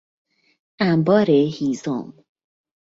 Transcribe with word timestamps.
انبار 0.79 1.29
هیزم 1.31 2.13